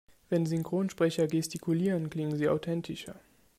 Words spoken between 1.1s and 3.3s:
gestikulieren, klingen sie authentischer.